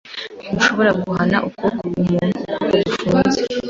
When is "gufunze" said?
2.89-3.39